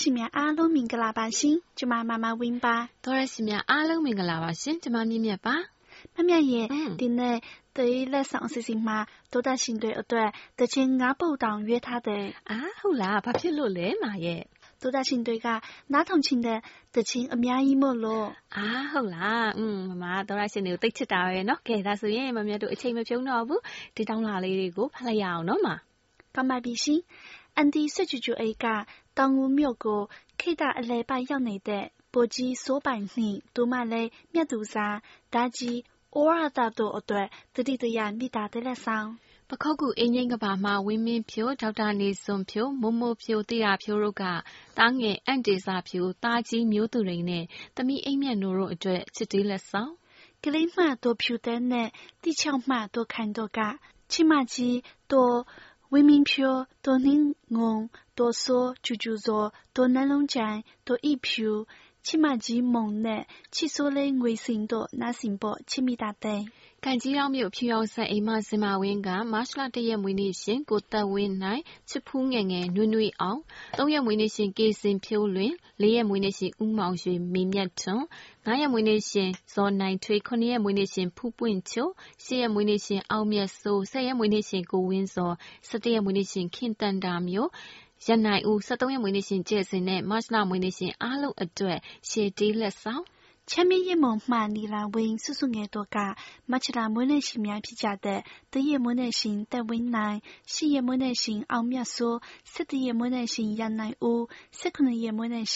[0.00, 2.74] ရှင်များအားလုံးမင်္ဂလာပါရှင်ကျမမမဝင်းပါ
[3.04, 5.56] ဒေါရရှင်များအားလုံးမင်္ဂလာပါရှင်ကျမမြင့်မြတ်ပါ
[6.14, 6.66] မမြတ်ရဲ့
[7.00, 7.36] ဒီနေ့
[7.76, 8.90] 德一类上事情嘛，
[9.32, 12.10] 都在新队哦对，得请俺部长约他的
[12.50, 14.48] 啊，好啦，把片落来嘛耶，
[14.80, 16.62] 都在新队噶，哪同情的，
[16.92, 18.58] 得请阿苗一莫咯啊，
[18.92, 23.62] 好啦，嗯，妈都在新队得吃到的喏，给他说耶，妈咪都一切没ပြောတော့ဘူး，
[23.94, 25.68] ဒီတောင်းလာလေးတွေကိုဖတ်လိုက်ရအောင်နော်မ
[26.36, 27.00] ကမ္ဘာပြီးရှင်
[27.62, 28.64] အန်ဒီဆွချူချူအိက
[29.18, 30.02] တောင်ဦးမြို့ကို
[30.40, 34.96] ခိတအလဲပိုက်ရောက်နေတဲ့ပိုကြီးစိုးပိုင်နှင့်ဒူမလဲမြတ်သူစား
[35.34, 35.78] ဒါကြီး
[36.16, 39.08] ဩရတာတို့အတွက်တတိတရမိတာတဲ့လက်ဆောင်
[39.48, 44.24] ပခုတ်ကူအင်းငိမ့်ကဘာမှာဝင်းမင်းဖြိုဒေါက်တာနေစွန်ဖြိုမိုးမိုးဖြိုတိရဖြိုတို့က
[44.78, 47.44] တားငယ်အန်တေစာဖြိုတားကြီးမျိုးသူတွေနဲ့
[47.76, 49.92] တမိအိမ်မြတ်နိုးတို့အတွက်ချစ်တေးလက်ဆောင်
[50.44, 51.88] ကလေးမှတို့ဖြူတဲ့နဲ့
[52.22, 53.60] တိချောက်မှတို့ခိုင်တို့က
[54.10, 54.78] ချီမကြီး
[55.12, 55.36] တို့
[55.92, 57.76] ဝင်းမင်းဖြိုတို့နှင်းငုံ
[58.18, 59.44] တို့ဆိုကျူကျူစော
[59.76, 61.50] တို့နှလုံးကြိုင်တို့ဣဖြူ
[62.06, 63.22] ချစ်မကြီးမုံနဲ့
[63.54, 64.86] ချစ်စိုးလေးငွေစင်တို့
[66.84, 73.40] နာစင်ပေါ်ချစ်မိတာတဲ့ကံကြီးရောက်မြို့ဖြူအောင်ဆက်အိမ်မစင်မဝင်းကမတ်လ၁ရက်မွေးနေ့ရှင်ကိုသက်ဝင်းနိုင်ချစ်ဖူးငယ်ငယ်နွေ့နွေ့အောင်
[73.78, 78.04] ၃ရက်မွေးနေ့ရှင်ကေစင်ဖြိုးလွင်၄ရက်မွေးနေ့ရှင်ဦးမောင်ရွှေမင်းမြတ်ထွန်း
[78.46, 81.88] ၅ရက်မွေးနေ့ရှင်ဇော်နိုင်ထွေး9ရက်မွေးနေ့ရှင်ဖူးပွင့်ချို
[82.24, 85.32] 10ရက်မွေးနေ့ရှင်အောင်မြတ်စိုး10ရက်မွေးနေ့ရှင်ကိုဝင်းစော
[85.68, 87.50] 17ရက်မွေးနေ့ရှင်ခင်တန်တာမျိုး
[88.06, 93.04] ရန်နိုင်ဦး73ရက်မွေးနေ့ရှင်ကျဲစင်နဲ့မတ်လမွေးနေ့ရှင်အားလုံးအတွက်ရှေတီးလက်ဆောင်
[93.52, 95.96] ချမ်းမြေ့ရမုံမှနီလာဝင်းစုစုငယ်တို့က
[96.50, 98.20] မချလာမွေးနေ့ရှင်များဖြစ်ကြတဲ့
[98.52, 100.18] တရက်မွေးနေ့ရှင်တက်ဝင်းနိုင်
[100.52, 102.18] ရှိရက်မွေးနေ့ရှင်အောင်မြတ်စိုး
[102.52, 104.24] စစ်တရက်မွေးနေ့ရှင်ရန်နိုင်ဦး
[104.58, 105.46] စစ်ခုနှစ်ရက်မွေးနေ့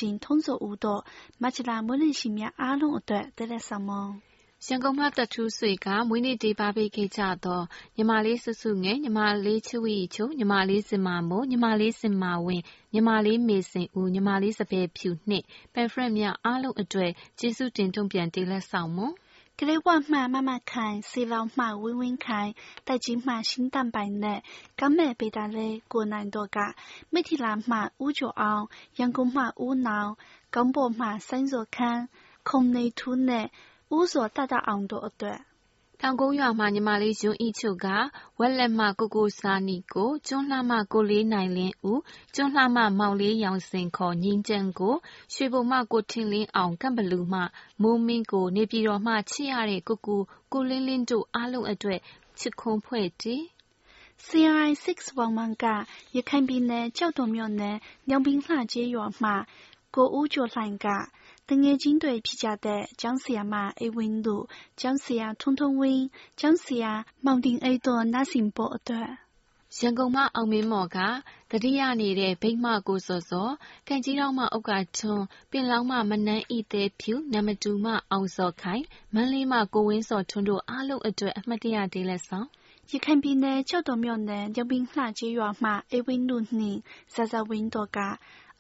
[4.69, 7.61] ရန်ကုန်မှတက်ထူးဆွေကမွေးနေ့ဒေပါပေးခဲ့ကြသော
[7.97, 12.63] ညီမလေးစုစုငယ်ညီမလေးချွေချုံညီမလေးစင်မာမိုးညီမလေးစင်မာဝင်း
[12.95, 15.45] ညီမလေးမေစင်ဦးညီမလေးစပယ်ဖြူနှင့်
[15.75, 19.15] ပယ်ဖရက်မြအားလုံးအတွေ့ကျေးဇူးတင်တုံ့ပြန်တည်လက်ဆောင်မွန်
[19.59, 22.51] ကလေးဝမှမမခိုင်စေလောင်မှဝင်းဝင်းခိုင်
[22.87, 24.41] တိုက်ကြီးမှရှင်းတန်ပိုင်နဲ့
[24.81, 26.59] ကမဲပေတာလေကိုနိုင်တော့က
[27.13, 28.65] မိထီလာမှဦးကျော်အောင်
[28.99, 30.11] ရန်ကုန်မှဦးနောင်
[30.55, 32.03] ကောင်းပေါ်မှစိုင်းစောခန်း
[32.49, 33.47] ခုံနေထူးနဲ့
[33.97, 35.41] ဦးစောတတအောင်တို့အတွက်
[36.01, 37.87] တောင်ကုန်းရွာမှညီမလေးယွန်းဤချုပ်က
[38.39, 42.01] ဝက်လက်မှကိုကိုစာနီကိုကျွန်းလှမှကိုလေးနိုင်လင်းဦး
[42.35, 44.95] ကျွန်းလှမှမောင်လေးရောင်စင်ခေါ်ငင်းကျန်းကို
[45.35, 47.41] ရွှေဘုံမှကိုထင်းလင်းအောင်ကံဘလူမှ
[47.83, 50.21] မိုးမင်းကိုနေပြည်တော်မှချစ်ရတဲ့ကိုကို
[50.53, 52.01] ကိုလင်းလင်းတို့အားလုံးအတွက်
[52.39, 53.43] ချစ်ခွန်ဖွဲ့တည်
[54.27, 55.65] CRI 611က
[56.17, 57.77] ရခိုင်ပြည်နယ်ကြောက်တော်မြို့နယ်
[58.09, 59.31] ညောင်ပင်လှကျေးရွာမှ
[59.95, 60.87] ကိုဦးကျော်လှိုင်က
[61.51, 64.45] တငယ်ချင်းတွေဖြစ်ကြတဲ့ကျောင်းဆရာမအေးဝင်းတို့
[64.81, 66.05] ကျောင်းဆရာထွန်းထွန်းဝင်း
[66.41, 66.93] ကျောင်းဆရာ
[67.25, 69.11] မောင်တင်အေးတို့နားဆင်ဖို့အတွက်
[69.79, 70.99] ရန်ကုန်မှအောင်မင်းမော်က
[71.51, 73.49] တတိယနေတဲ့ဗိမ္မာကိုစောစော
[73.89, 78.85] ကံကြီးတောင်းမှဥက္ကထွန်းပင်လောင်းမှမနန်းဤသေးဖြူနမတူမှအောင်စောခိုင်
[79.15, 82.49] မန်းလေးမှကိုဝင်းစောထွန်းတို့အားလုံးအတွက်အမှတ်တရဒေးလက်ဆောင်
[82.91, 86.79] ရခိုင်ပြည်နယ်ကျောက်တော်မြို့နယ်ရုံပင်းလှကျေးရွာမှအေးဝင်းတို့နှင့်
[87.15, 87.99] ဇာဇဝင်းတို့က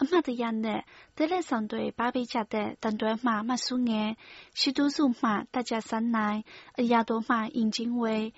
[0.00, 0.81] အမှတ်တရနဲ့
[1.16, 4.09] သေလက်ဆောင်တွေ ပါပေးကြတဲ့ သံတွဲမှ မစုငယ်၊
[4.60, 6.38] ရှစ်တူးစုမှ တာဂျာစန်းနိုင်၊
[6.81, 8.16] အရာတော်မှ ယဉ်ကျဉ်းဝေ၊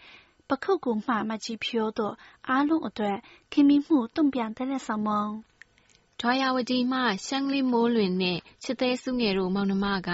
[0.48, 2.14] ပခုက္ကူမှ မကြည်ဖြိုးတို့
[2.48, 3.16] အားလုံးအတွက်
[3.52, 5.32] ခင်မင်မှု တုံ့ပြန်သေလက်ဆောင်မုန့်။
[6.20, 10.10] ဒွါယာဝတီမှ ရှမ်းကလေးမိုးလွင်နဲ့ ချစ်သဲစုငယ်တို့ မောင်နှမက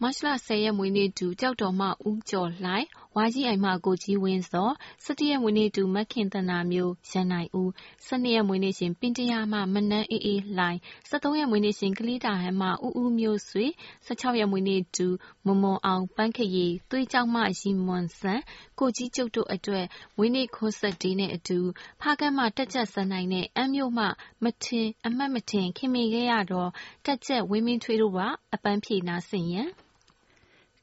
[0.00, 0.26] မတ်လ
[0.62, 2.86] ရက် မွေးနေ့တူ ကျောက်တော်မှ ဦးကျော်လှိုင်
[3.16, 4.68] ဝါကြီးအိမ်မှကိုကြီးဝင်းစော
[5.04, 7.68] 17ရက်မွေးနေ့တူမခင်တနာမျိုးရန်နိုင်ဦး
[8.06, 10.78] 12ရက်မွေးနေ့ရှင်ပင်တရမှမနန်းအေးအေးလှိုင်
[11.10, 13.64] 13ရက်မွေးနေ့ရှင်ကလေးတာဟန်မှဦးဦးမျိုးဆွေ
[14.06, 15.06] 16ရက်မွေးနေ့တူ
[15.46, 18.40] မမွန်အောင်ပန်းခရီသွေးကြောက်မှရီမွန်ဆန်
[18.78, 19.86] ကိုကြီးကျုပ်တို့အတွက်
[20.16, 21.58] မွေးနေ့ခိုးဆက်ဒီနဲ့အတူ
[22.00, 24.04] ဖားကန်းမှတက်ချက်စနိုင်တဲ့အမ်းမြို့မှ
[24.44, 26.70] မထင်အမှတ်မထင်ခင်မင်ခဲ့ရတော့
[27.04, 28.20] တက်ချက်ဝင်းမင်းထွေးတို့က
[28.54, 29.70] အပန်းဖြေနာဆင်ရန်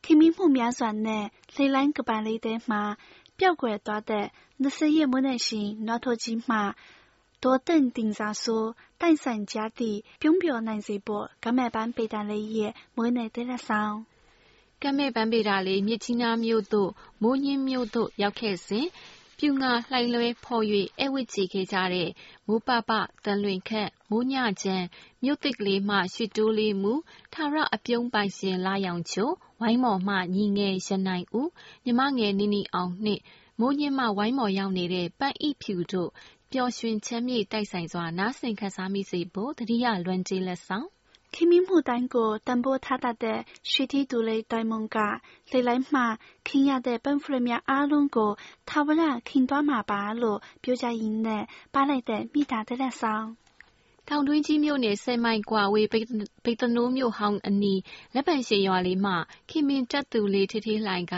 [0.04, 1.26] ခင်မင်မှုများစွာနဲ့
[1.56, 2.82] လေလှိုင်းကမ္ဘာလေးထဲမှာ
[3.38, 4.26] ပျောက်ကွယ်သွားတဲ့
[4.62, 6.58] ၂၀ ရဲ့ မွန်းနက်ရှိန် နွားထိုးကြီးမှ
[7.44, 8.70] ဒေါ်သင့်တင်စားဆိုး
[9.00, 13.96] တိုက်ဆိုင်ကြသည့် ပြုံးပျော်နိုင်စေဖို့ ကမ်းမဲ့ပန်းပေတာလေးရဲ့ မွေးနေ့သီလဆောင်
[14.82, 16.90] ကမ်းမဲ့ပန်းပေတာလေး မြစ်ကြီးနားမြို့သို့
[17.22, 18.88] မိုးညှင်းမြို့သို့ ရောက်ခဲ့စဉ်
[19.42, 20.64] ပြူငါလှိုင်လွဲဖော်၍
[21.00, 22.10] အဲဝစ်ချီခဲ့ကြတဲ့
[22.48, 22.92] မိုးပပ
[23.26, 24.86] တန်လွင်ခန့်မိုးညချမ်း
[25.24, 26.94] မြို့တစ်ကလေးမှရွှေတိုးလေးမူ
[27.34, 29.30] ထာရအပြုံးပိုင်ရှင်လာရောင်ချို
[29.62, 31.50] ဝိုင်းမော်မှညီငယ်ရနိုင်ဦး
[31.86, 33.22] မြမငယ်နီနီအောင်နှင့်
[33.60, 36.10] မိုးညင်းမှဝိုင်းမော်ရောက်နေတဲ့ပန့်ဤဖြူတို့
[36.52, 40.88] ပျော်ရွှင်ချမ်းမြေ့တိုက်ဆိုင်စွာနားဆင်ခန်းစားမိစေဖို့တတိယလွန်ကျေးလက်ဆောင်
[41.34, 43.40] ခင်မင်းမှုတိုင်းကိုတန်ဖိုးထားတတ်တဲ့
[43.72, 44.98] ရွှေထီးသူလေးတိုင်မုံက
[45.52, 46.02] လေလိုက်မှ
[46.48, 48.32] ခင်ရတဲ့ပန်းဖရများအားလုံးကို
[48.70, 51.44] ထာဝရခင်သွားမှာပါလို့ပြောကြရင်းနဲ့
[51.74, 53.28] ပါလိုက်တဲ့မိသားတဲ့လက်ဆောင်
[54.12, 56.00] တောင်တွင်းကြီးမြို့နယ် ၁၀ မိုင်ကွာဝေးပိ
[56.62, 57.80] ဿနိုးမြို့ဟောင်းအနီး
[58.14, 59.16] လက်ပံရှည်ရွာလေးမှာ
[59.50, 61.16] ခင်မင်တပ်သူလေး ဌေးဌေးလှိုင်က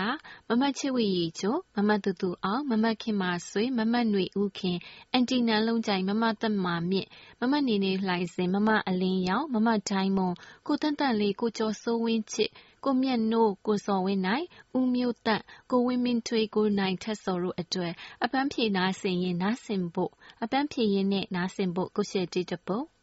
[0.50, 1.56] မမချစ်ဝေရီချို၊
[1.88, 4.78] မမသူသူအောင်၊မမခင်မာဆွေ၊မမနွေဦးခင်၊
[5.12, 7.08] အန်တီနန်းလုံးကြိုင်၊မမသက်မာမြင့်၊
[7.40, 10.34] မမနေနေလှိုင်စင်၊မမအလင်းရောင်၊မမဒိုင်းမွန်၊
[10.68, 12.50] ကိုသန့်သန့်လေး၊ကိုကျော်စိုးဝင်းချစ်၊
[12.86, 14.46] ကိုမြတ်နိုး၊ကိုဇော်ဝင်းနိုင်၊
[14.78, 17.94] ဦးမျိုးသန့်၊ကိုဝင်းမင်းထွေး၊ကိုနိုင်ထက်ဇော်တို့အတွက်
[18.24, 20.12] အပန်းဖြေနားဆင်ရင်း နားဆင်ဖို့၊
[20.44, 22.86] အပန်းဖြေရင်းနဲ့ နားဆင်ဖို့ ကိုရှယ်တီးတစ်ပုဒ်။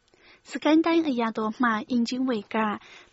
[0.49, 2.57] စစ်ကိုင်းတိုင်းအရာတော်မှာ ယဉ်ကျေးဝတ်က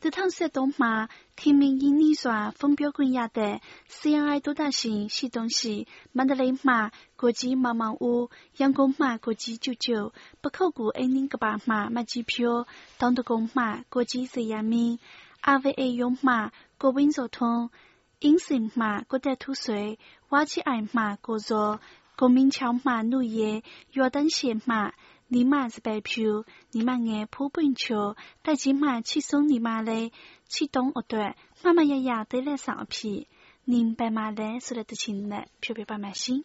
[0.02, 0.92] ၂၀၁၃ မှာ
[1.40, 3.54] ခင်မင်ရင်းနှီးစွာ ဖုံးပြောခွင့်ရတဲ့
[3.96, 5.74] CRI သောတရှင် ရှိ东ရှိ၊
[6.16, 6.78] မန္တလေးမှာ
[7.20, 8.22] ကိုကြီးမောင်မောင်ဦး၊
[8.58, 9.98] ရန်ကုန်မှာ ကိုကြီးကျုကျု၊
[10.42, 12.58] ပခုက္ကူ အင်းလင်းကဘာမှာ မကြီးဖြိုး၊
[13.00, 14.94] တောင်ဒဂုံမှာ ကိုကြီးဇေယျာမင်း
[15.55, 16.35] RVA ရုံးမှ
[16.81, 17.63] ကိုဝင်းစောထွန်း
[18.23, 19.81] အင်းစင်မှကိုတက်ထူးဆွေ
[20.31, 21.73] ဝါချီအိုင်မှကိုဇော်
[22.19, 23.51] ကိုမင်းချောင်းမှနုရဲ
[23.97, 24.75] ယော်တန်းရှေမှ
[25.33, 30.11] 尼玛是白票，尼玛眼普本球，但起码起松尼玛嘞，
[30.49, 33.29] 起东哦对，妈妈爷爷得来上皮，
[33.63, 36.43] 您白马嘞说的得清嘞，票票白马心。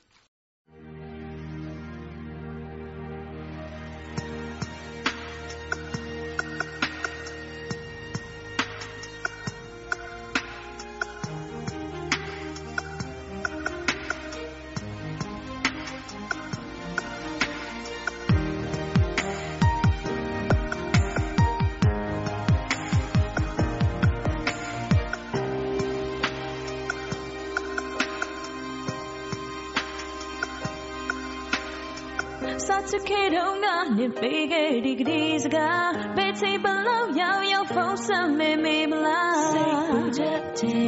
[32.97, 33.67] စ်ခဲ့တော့က
[33.97, 40.81] နေပေးခဲ့ဒီကလေးစကားဘယ်ချိန်ဘလို့ရောက်ရောက်ဖုန်းဆက်မေမေမလားစိတ်ပူချက်တဲ့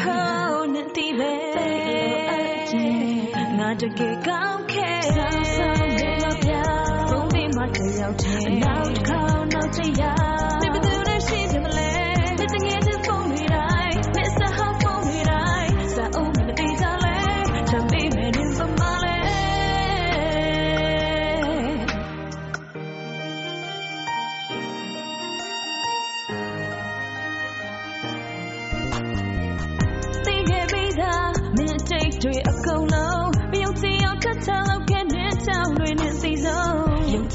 [0.00, 1.34] ဟိုးနေတီးပဲ
[3.58, 6.52] ငါတကယ်ကောင်းခဲ့ဆောင်းဆောင်းလေးတော့ပြ
[7.10, 9.20] ဘုံဒီမှာတယောက်တည်းနောက်တစ်ခါ
[9.52, 10.02] နောက်ချင်ရ
[10.62, 10.67] နေဘယ်သူ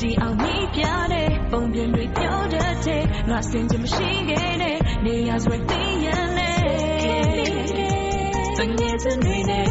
[0.04, 6.08] ကြည်အောင်မိပြတဲ့ပုံပြင်တွေပြောတတ်တဲ့ငါစင်ချင်မရှိခဲ့တဲ့နေရာစွဲသိရ
[6.38, 6.52] လဲ
[8.58, 9.64] တငယ်ချင်းတွေနဲ့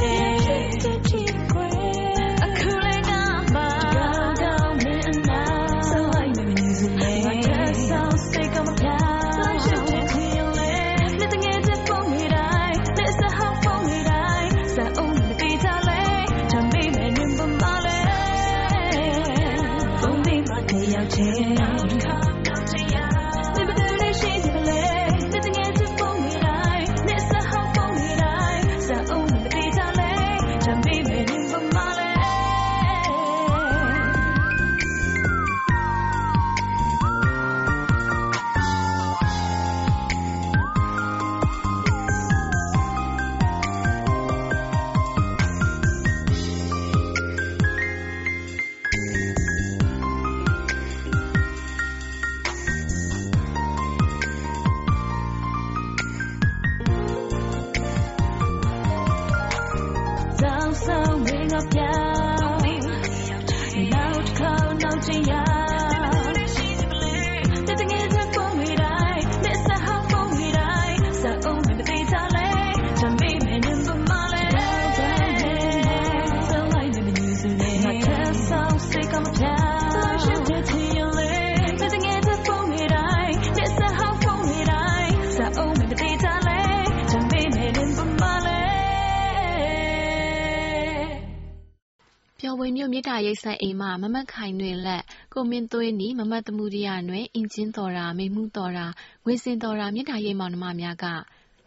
[93.42, 98.86] စက်အိမ်မှမမတ်ခိုင်နွယ်လတ်၊ကိုမင်းသွေးနီ၊မမတ်သမုဒိယနွယ်၊အင်ကြင်းသော်တာ၊မိန်မှုသော်တာ၊
[99.24, 101.06] ငွေစင်သော်တာမေတ္တာရိပ်မောင်နှမများက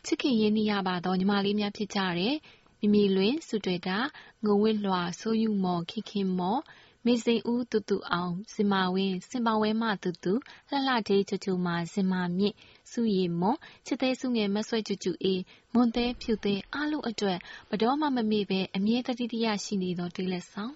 [0.06, 2.36] ချစ်ခင်ရင်းနှီးရပါသောညီမလေးများဖြစ်ကြတဲ့
[2.80, 3.98] မီမီလွင်၊ဆုတွယ်တာ၊
[4.46, 6.62] ငုံဝတ်လွှာ၊စိုးယုမော်၊ခင်ခင်မော်၊
[7.06, 10.34] မေစိန်ဦးသူသူအောင်၊ဇင်မာဝင်း၊စင်ပါဝဲမသူသူ၊
[10.70, 12.56] လှလှဌေးချိုချိုမာ၊ဇင်မာမြင့်၊
[12.92, 15.40] စုရည်မွန်၊ချစ်သဲစုငယ်မဆွဲကြူကြူအေး၊
[15.74, 20.74] မွန်သဲဖြူသဲအားလုံးအတွက်ဘယ်တော့မှမမေ့ဘဲအမြဲသတိတရရှိနေသောတေးလက်ဆောင်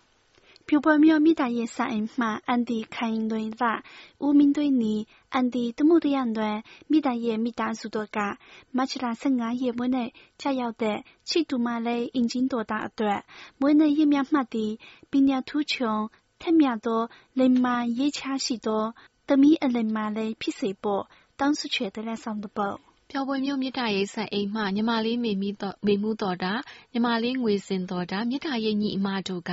[0.70, 3.84] 表白喵咪大爷三人嘛，俺的看一顿啦，
[4.20, 8.38] 我面对你，俺的多么的样段，咪大爷咪大数多嘎，
[8.70, 13.26] 马起来生俺也没呢，家要得，去度嘛嘞，引进多大段，
[13.58, 18.94] 没呢也面嘛的，比娘土穷，太面多，人嘛也差许多，
[19.26, 22.62] 得米二人嘛嘞，屁谁不，当时觉得来上的不。
[23.12, 26.54] ပုဒ်ပျော်ပွဲမြို့မေတ္တာရိပ်စံအိမ်မှညီမလေးမေမှုသော်တာ၊
[26.94, 29.52] ညီမလေးငွေစင်သော်တာ၊မေတ္တာရိပ်ညီအမတို့က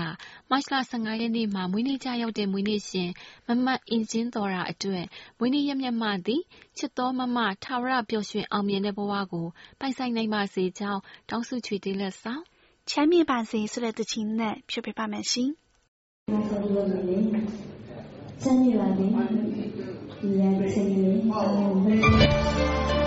[0.51, 3.11] မတ်လ၁၅ရက်နေ့မှာမွေးနေ့ကျရောက်တဲ့မွေးနေ့ရှင်
[3.47, 5.05] မမအင်ကြင်းသော်တာအတွက်
[5.39, 6.43] မွေးနေ့ရက်မြတ်မသည်
[6.79, 9.47] ချစ်သောမမထာဝရပျော်ရွှင်အောင်မြင်တဲ့ဘဝကို
[9.81, 12.43] ပိုင်ဆိုင်နိုင်ပါစေကြောင်းတောင်းဆုချွေတေးလက်ဆောင်
[12.91, 15.51] ချမ်းမြေ့ပါစေဆိုတဲ့တခြင်းနဲ့ဖြည့်ပြပါမယ်ရှင်။
[16.31, 17.23] နာဆိုရမယ်။
[18.43, 19.07] ချမ်းမြေ့ပါစေ။
[20.21, 22.57] ဒီရတဲ့ခြင်းလေးအောင်လို့မှမှတ်
[23.03, 23.06] တ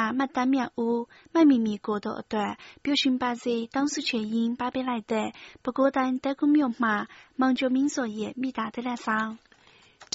[0.00, 1.00] မ်းမြောက်ဦး
[1.34, 5.28] မမီမီကိုတို့အတွက်ပျော်ရွှင်ပါစေတောင်းဆုချေရင်းပေးလိုက်တဲ့
[5.62, 6.90] ပဲခူးတိုင်းသဲကုမြို့မှ
[7.40, 9.30] မောင်ကျော်မင်းစောရဲ့မိသားစုလက်ဆောင်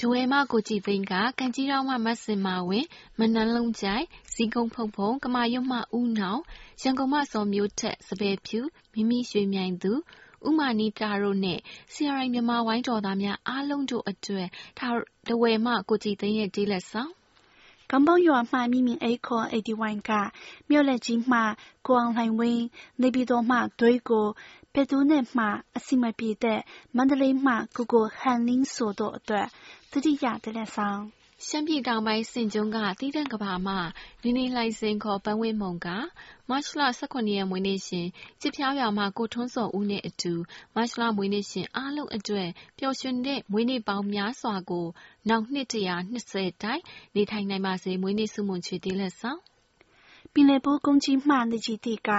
[0.00, 2.86] ဒွေမကိုကြည်သိန်းကကန်ကြီးတောင်မှမဆင်မာဝင်
[3.18, 6.40] မနန်းလုံးကြိုင်ဇီကုံဖုံဖုံကမာရွတ်မှဦးနောင်
[6.82, 8.60] ရန်ကုန်မှစော်မျိုးထက်စပယ်ဖြူ
[8.92, 9.92] မိမိရွှေမြိုင်သူ
[10.48, 11.60] ဥမာနီတာတို့နဲ့
[11.94, 14.96] CRI မြန်မာဝိုင်းတော်သားများအားလုံးတို့အတွက်ထား
[15.28, 17.10] တဝယ်မှကိုကြည်သိန်းရဲ့တေးလက်ဆောင်
[17.90, 20.10] 港宝ရွာမှ မိမိအိတ်ခေါ် 81 က
[20.68, 21.40] မြို့လက်ကြီးမှ
[21.86, 22.64] ကိုအောင်လှိုင်ဝင်း
[23.00, 24.26] နေပြည်တော်မှ ဒွိကို
[24.74, 25.44] ဘယ်သူနဲ့မှ
[25.76, 26.60] အစီမပြေတဲ့
[26.96, 29.46] မန္တလေးမှ ကိုကိုဟန်လင်းဆိုတို့အတွက်
[29.90, 31.00] သတိရတဲ့လက်ဆောင်
[31.44, 33.74] ရှမ်းပြည်တောင်ပိုင်း ဆင်ကျွန်းက သီးသန့်ကဘာမှ
[34.22, 35.88] နေနေလှိုင်စင် ခေါ် ပန်းဝင်းမုံက
[36.48, 38.06] မတ်လ18ရက် မွေးနေ့ရှင်
[38.40, 40.32] ချစ်ဖျားရွာမှာကိုထွန်းစောဦးနဲ့အတူ
[40.74, 44.86] မတ်လ မွေးနေ့ရှင်အားလုံးအတွက် ပျော်ရွှင်တဲ့ မွေးနေ့ပေါင်းများစွာကို
[45.28, 46.82] နောက်နှစ်120တိုင်
[47.16, 49.40] နေထိုင်နိုင်ပါစေ မွေးနေ့ဆုမွန်ချွေတေးလက်ဆောင်
[50.32, 52.10] ပင်လယ်ဘူး公鸡မှနေကြီးတီက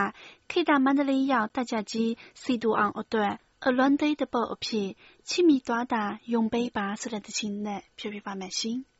[0.49, 3.33] ခေတ္တမန္တလေးရောက်တက်ကြကြီးစီတူအောင်အတွက်
[3.65, 4.89] အလွန်သေးတဲ့ပုတ်အဖြစ်
[5.29, 6.03] ချစ်မိသွားတာ
[6.33, 8.79] ယုံပေးပါဆိုတဲ့တခြင်းနဲ့ပြောပြပါမယ်ရှင်။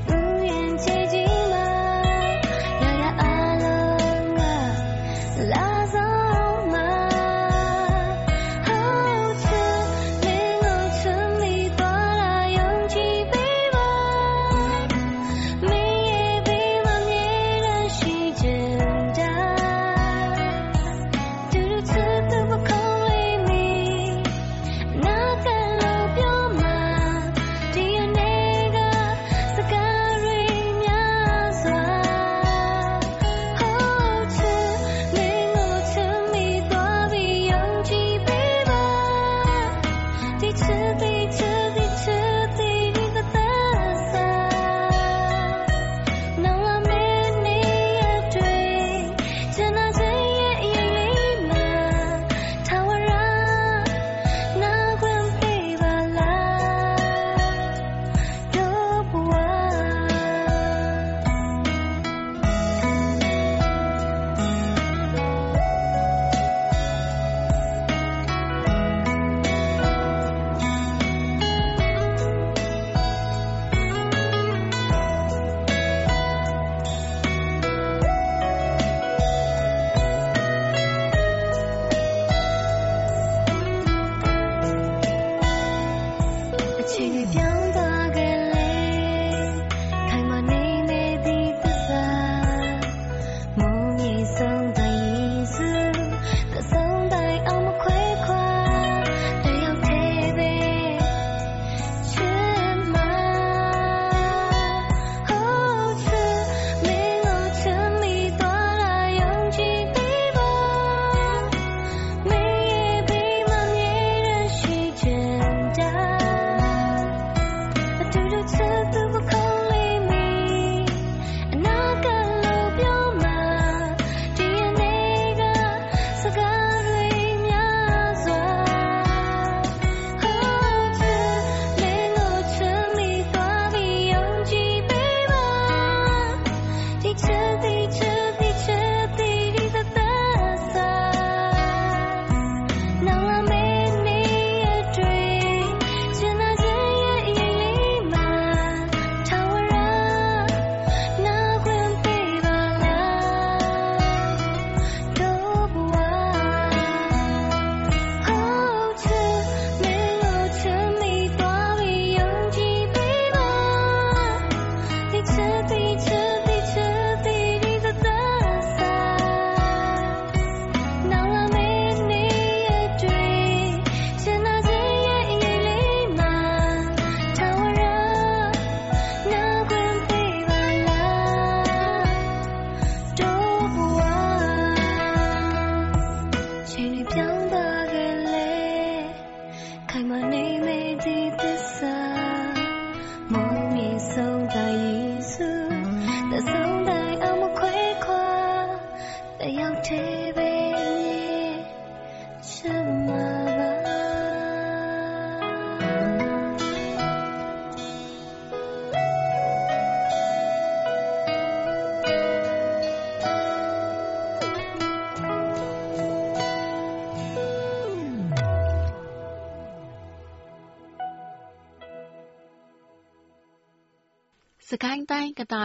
[0.00, 0.23] to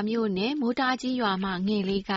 [0.10, 2.12] မြို့နယ် မိုးတားကြီးရွာမှငယ်လေးက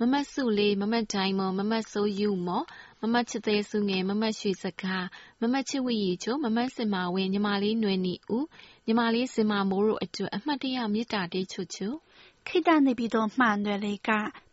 [0.00, 2.66] မမတ်စုလေး မမတ်တိုင်းမော်မမတ်ဆိုးယူမော်
[3.02, 5.06] မမတ်ချစ်သေးစုငယ် မမတ်ရွှေစကား
[5.40, 8.46] မမတ်ချစ်ဝီရီချို မမတ်စင်မာဝင်း ညီမလေးနွယ်နီဦး
[8.86, 11.90] ညီမလေးစင်မာမိုးတို့အတွက် အမှတ်တရ မေတ္တာတေးချွချွ
[12.46, 14.10] ခေတ္တနေပြည်တော်မှနွယ်လေးက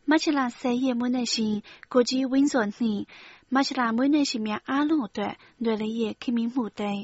[0.09, 1.55] မတ်ချလ10ရက်မွေးနေ့ရှင်
[1.93, 3.01] ကိုကြီးဝင်းစော်နှင့်
[3.53, 6.99] မတ်ချလမွေးနေ့ရှင်များအားလုံးအတွက် နွယ်လေးရဲ့ ခင်မင်းမှုတဲ့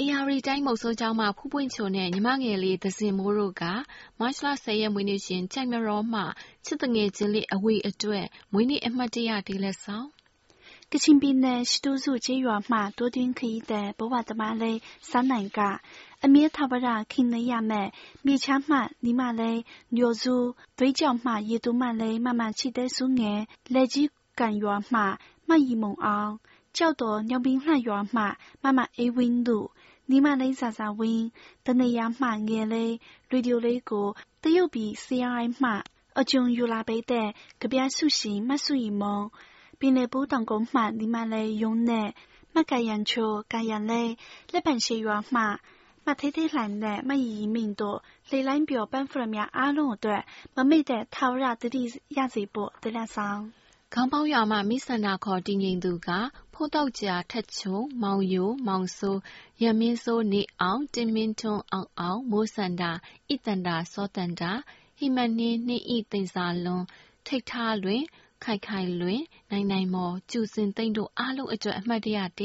[0.00, 3.62] အေယာရီတိုင်း မုတ်ဆိုးကျောင်းမှ ဖူးပွင့်ချိုနဲ့ ညီမငယ်လေး သဇင်မိုးတို့က
[4.18, 6.22] မတ်လ10ရက် မွေးနေ့ရှင်ကြိုက်မရောမှ
[6.64, 10.08] ချစ်တငယ်ချင်းလေး အဝေအတွက် မွေးနေ့အမှတ်တရ ဒေးလက်ဆောင်
[10.90, 14.78] ကချင်ပြည်နယ် ရှိတိုးစုကျေးရွာမှတိုးတွင်းခရီးသည် ဘဝသမားလေး
[15.10, 15.60] စန်းနိုင်က
[16.24, 17.88] အမြဲထာဝရခင်နေရမဲ့
[18.24, 19.60] မြေချမ်းမှ နီမလေး
[19.96, 20.36] ညိုစု
[20.78, 23.40] သွေးကြောင်မှရေတူမလေး မမချီတဲ့စုငယ်
[23.74, 25.00] လက်ကြီးကန်ရွာမှ
[25.48, 26.32] မတ်ရီမုံအောင်
[26.76, 28.22] ကြောက်တော် ညောင်ပင်လှရွာမှ
[28.62, 29.68] မမအေးဝင်းတို့
[30.10, 31.26] နီမလေးစာစာဝင်း
[31.66, 32.94] တနေရမှငယ်လေး
[33.30, 34.08] ရေဒီယိုလေးကို
[34.42, 35.70] တရုတ်ပြည် CRI မှ
[36.20, 37.28] အကျုံယူလာပေးတဲ့
[37.60, 39.20] ကြပြဆုရှင်မဆုရီမုံ
[39.78, 42.08] ပင်လယ်ဘူးတောင်ကုန်းမှဒီမလေးယုံနဲ့
[42.54, 44.12] မကရန်ချိုကရန်လေး
[44.52, 45.42] လက်ပံရှိရွာမှ
[46.06, 47.98] မသေးသေးလှိုင်နဲ့မရီရီမင်းတို့
[48.30, 50.22] လေလိုင်းပြောပန်းဖရများအားလုံးအတွက်
[50.56, 51.82] မမိတ်တဲ့ထာဝရတတိ
[52.16, 53.42] ရစီဖို့တလက်ဆောင်
[53.96, 56.08] ခေါင်းပေါက်ရွာမှ မိဆန္ဒခေါ် တည်ငြိမ်သူက
[56.52, 59.20] ဖိုးသောက်ဂျာ ထက်ချို မောင်ယို မောင်စိုး
[59.62, 62.92] ရန်မင်းစိုး နေအောင် တင်မင်းထွန်း အောင်အောင် မိုးစန္ဒာ
[63.32, 64.52] ဣသန္တာ စောသန္တာ
[64.98, 66.84] ဟိမနှင်း နှင်း၏သိမ်ဆာလွန်
[67.26, 68.02] ထိပ်ထားလွင်
[68.44, 72.40] ခိုင်ခိုင်လွင် နိုင်နိုင်မော် ကြူဇင်သိမ့်တို့ အားလုံးအတွက် အမှတ်တရ ၁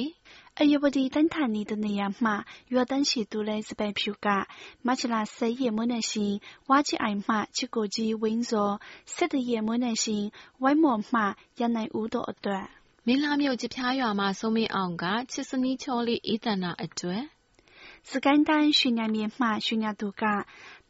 [0.60, 4.46] 而约不地等他你的那样嘛，约等是都来是白票价，
[4.82, 12.68] 马起拉谁也没耐心，挖起挨骂去国际温柔，谁的也没耐心，外莫骂也难无多段。
[13.06, 17.24] မင်းလာမြို့ကြပြားရွာမှာစုံမင်းအောင်ကချစ်စနီးချောလေးဤတနာအတွက်
[18.10, 20.24] စကန်တန်ရှင်ရမြေမှရှင်ရသူက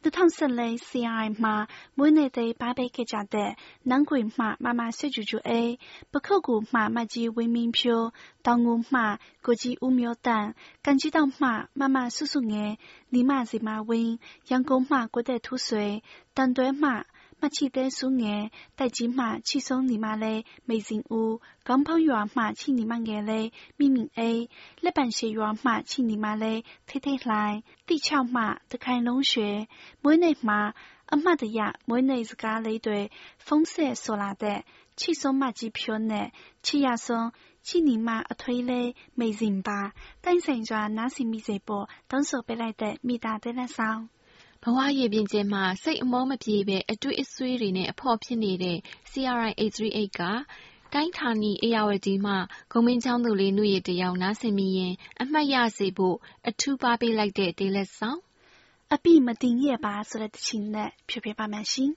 [0.04, 1.54] 2014 CRI မှာ
[1.96, 3.50] မွေးနေ့သိပါပေးခဲ့ကြတဲ့
[3.88, 5.72] နန်းခွေမှမမဆွေကျူကျူအေး
[6.12, 8.08] ပခုတ်ကူမှမကြီးဝင်းမင်းဖြိုး
[8.46, 9.02] တောင်ငူမှ
[9.46, 10.46] ကိုကြီးဦးမျိုးတန်
[10.84, 11.48] ကန်ကြီးတောင်မှ
[11.80, 12.72] မမဆုဆုငယ်
[13.12, 14.12] နီမစီမဝင်း
[14.50, 15.86] ရန်ကုန်မှကိုတဲ့ထူးဆွေ
[16.36, 16.90] တန်တွဲမှ
[17.40, 18.42] မချီတဲ့စုငယ်
[18.78, 21.34] တိုက်ကြီးမှချီဆုံးနီမလေးမေစင်ဦး
[21.68, 23.48] ကောင်းဖောင်းရွာမှချီနီမငယ်လေး
[23.78, 24.42] မိမိအေး
[24.84, 27.56] လက်ပံရှည်ရွာမှချီနီမလေးထိထိလှိုင်
[27.88, 29.50] တိချောက်မှတခိုင်လုံးရွှေ
[30.02, 30.60] မွေးနေ့မှာ
[31.12, 33.00] အမှတ်တရမွေးနေ့စကားလေးတွေ
[33.46, 34.58] ဖုံးဆက်ဆိုလာတဲ့
[34.98, 36.26] ချီဆုံးမကြီးဖြိုးနဲ့
[36.66, 37.28] ချီရဆုံး
[37.66, 39.80] ချီနီမအထွေးလေးမေစင်ပါ
[40.24, 44.00] တိုင်းဆိုင်စွာနားစီမိစေဖို့တောင်းဆိုပေးလိုက်တဲ့မိသားတဲ့လက်ဆောင်
[44.64, 48.78] ဘဝရည်ပြင်ကျဲမှာစိတ်အမောမပြေပဲအတွေ့အဆွေးတွေနဲ့အဖော်ဖြစ်နေတဲ့
[49.10, 50.20] CRI 838က
[50.92, 52.34] တိုင်းဌာနီအေယာဝတီမှ
[52.72, 56.16] ဂုံမင်းချောင်းသူလေးနှုတ်ရတယောက်နားဆင်မိရင် အမှတ်ရစေဖို့
[56.48, 58.20] အထူးပါပေးလိုက်တဲ့ဒေးလက်ဆောင်
[58.94, 61.90] အပိမတင်ရဲ့ပါဆိုတဲ့တချင်နဲ့ဖြည့်ပြပါမယ်ရှင်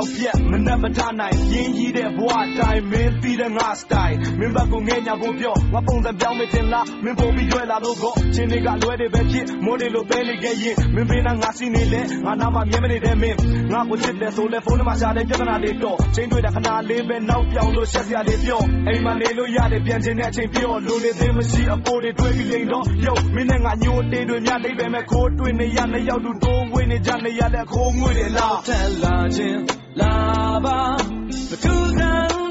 [0.00, 13.36] နောက်ပြက်မနှက်မထနိုင်ရင်းကြီးတဲ့ဘဝတိုင်းမင်းပြီးတဲ့ငါစတိုင်မင်းဘက်ကငဲညာဖို့ပြောငါပုံစံပြောင်းမတင်လားမင်းပုံပြီးရွယ်လာလို့ကောချင်းတွေကလွဲတယ်ပဲဖြစ်မိုးတွေလိုပဲနေခဲ့ရင်မင်းဘေးနာငါစီနေလေငါနာမှာမြဲမနေတဲ့မင်း
[13.72, 30.14] ငါကိုချစ်တယ်ဆိုလဲဖုန်းထဲမှာရှာတဲ့ပြဿနာတွေတော့ချင်းတွေ့တဲ့ခဏလေးပဲနောက်ပြောင်းလို့ရှက်စရာတွေပြောအိမ်မှာနေလို့ရတယ်ပြန်ချင်တဲ့အချိန်ပြောလိုနေသေးမရှိအပေါ်တွေတွေ့ပြီးလိန်တော့ယုတ်မင်းနဲ့ငါညိုတေးတွေများလိမ့်ပဲမဲ့ခိုးတွေ့နေရနှစ်ယောက်တူတိုးဝေးနေကြနေရတဲ့ခိုးငွေတွေလားထက်လာခြင်း လာ
[30.64, 30.80] ပါ
[31.50, 32.49] ဘ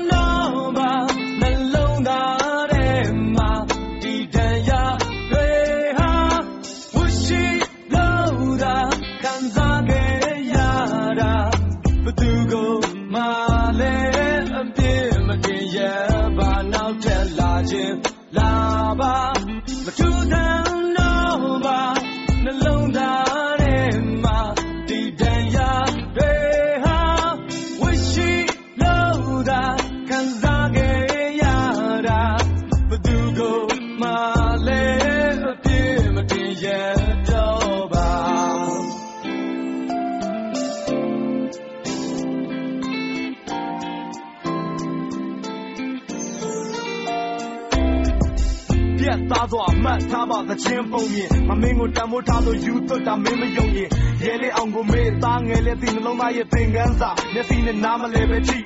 [51.09, 53.89] သချင်းပုံမြင်မမင်းကိုတန်မိုးထားလို့ယူသွတ်တာမင်းမယုံရင်
[54.23, 58.65] ရဲလေးအောင်ကိုမေးသားငယ်လေးဒီနှလုံးသားရဲ့သင်ခန်းစာမျက်စိနဲ့နားမလဲပဲကြည့်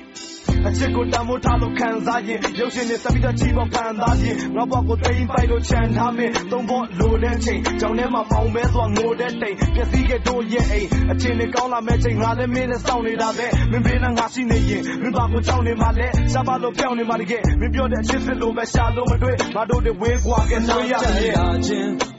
[0.66, 22.13] အချစ်ကိုတမိုးထားလို့ခံစားရင်ရုပ်ရှင်နဲ့စပြီးတော့ချီပေါ်ခံသားရင်ငါဘွားကိုတိမ်ပိုက်လို့ခြံထားမင်းသုံးဖို့လိုတဲ့ချိန်ကြောင်ထဲမှာပေါင်မဲစွာငိုတဲ့တိမ်ပျက်စီးခဲ့တို့ရဲ့အိမ်အချင်းနဲ့ကောင်းလာမဲ့ချိန်ငါလည်းမင်းနဲ့စောင့်နေတာပဲမင်းဘေးနဲ့ငါရှိနေရင်မင်းဘာကိုကြောက်နေမှလဲရှားပါလို့ပြောင်းနေမှတကယ်မင်းပြောတဲ့အချစ်စစ်လို့ပဲရှာလို့မတွေ့ငါတို့တွေဝေးကွာခဲ့လို့ရရဲ့